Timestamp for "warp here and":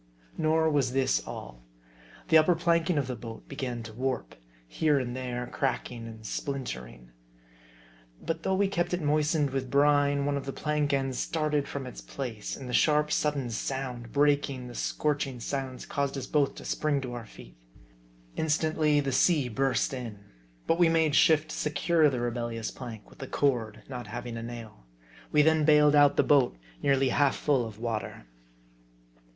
3.93-5.15